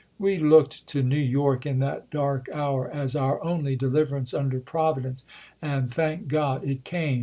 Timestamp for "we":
0.17-0.39